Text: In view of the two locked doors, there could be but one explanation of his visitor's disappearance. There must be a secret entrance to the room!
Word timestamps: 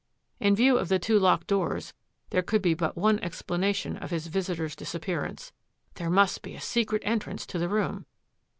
In 0.39 0.55
view 0.55 0.79
of 0.79 0.89
the 0.89 0.97
two 0.97 1.19
locked 1.19 1.45
doors, 1.45 1.93
there 2.31 2.41
could 2.41 2.63
be 2.63 2.73
but 2.73 2.97
one 2.97 3.19
explanation 3.19 3.97
of 3.97 4.09
his 4.09 4.25
visitor's 4.25 4.75
disappearance. 4.75 5.51
There 5.93 6.09
must 6.09 6.41
be 6.41 6.55
a 6.55 6.59
secret 6.59 7.03
entrance 7.05 7.45
to 7.45 7.59
the 7.59 7.69
room! 7.69 8.07